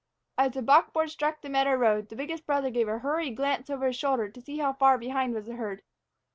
As 0.35 0.53
the 0.53 0.63
buckboard 0.63 1.11
struck 1.11 1.41
the 1.41 1.49
meadow 1.49 1.75
road, 1.75 2.09
the 2.09 2.15
biggest 2.15 2.47
brother 2.47 2.71
gave 2.71 2.87
a 2.89 2.97
hurried 2.97 3.35
glance 3.37 3.69
over 3.69 3.85
his 3.85 3.95
shoulder 3.97 4.29
to 4.29 4.41
see 4.41 4.57
how 4.57 4.73
far 4.73 4.97
behind 4.97 5.35
was 5.35 5.45
the 5.45 5.53
herd. 5.57 5.83